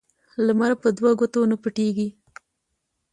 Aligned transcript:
لمر 0.47 0.71
په 0.81 0.89
دو 0.97 1.09
ګوتو 1.19 1.41
نه 1.51 1.55
پټېږي 1.63 2.07